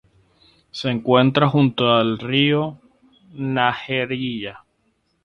Se 0.71 0.89
encuentra 0.89 1.47
junto 1.47 1.91
al 1.93 2.17
río 2.17 2.79
Najerilla. 3.33 4.65